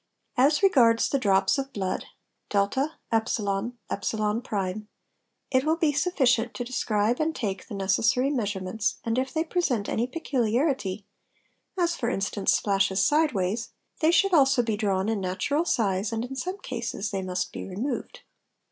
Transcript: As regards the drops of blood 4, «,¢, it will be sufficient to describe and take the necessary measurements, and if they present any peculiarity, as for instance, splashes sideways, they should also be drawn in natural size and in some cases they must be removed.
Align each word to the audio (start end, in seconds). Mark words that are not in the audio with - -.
As 0.35 0.63
regards 0.63 1.07
the 1.09 1.19
drops 1.19 1.59
of 1.59 1.71
blood 1.71 2.05
4, 2.49 2.69
«,¢, 3.13 4.83
it 5.51 5.63
will 5.63 5.75
be 5.77 5.91
sufficient 5.93 6.53
to 6.55 6.63
describe 6.63 7.19
and 7.19 7.35
take 7.35 7.67
the 7.67 7.75
necessary 7.75 8.31
measurements, 8.31 8.95
and 9.03 9.19
if 9.19 9.31
they 9.31 9.43
present 9.43 9.87
any 9.87 10.07
peculiarity, 10.07 11.05
as 11.77 11.93
for 11.95 12.09
instance, 12.09 12.51
splashes 12.51 13.03
sideways, 13.03 13.73
they 13.99 14.09
should 14.09 14.33
also 14.33 14.63
be 14.63 14.75
drawn 14.75 15.07
in 15.07 15.21
natural 15.21 15.65
size 15.65 16.11
and 16.11 16.25
in 16.25 16.35
some 16.35 16.57
cases 16.57 17.11
they 17.11 17.21
must 17.21 17.53
be 17.53 17.63
removed. 17.69 18.21